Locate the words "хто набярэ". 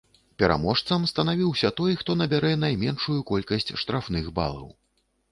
1.99-2.53